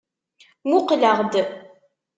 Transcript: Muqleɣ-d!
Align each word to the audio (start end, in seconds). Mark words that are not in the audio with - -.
Muqleɣ-d! 0.69 1.33